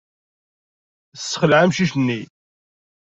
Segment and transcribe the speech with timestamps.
[1.11, 2.21] Tessexleɛ amcic-nni.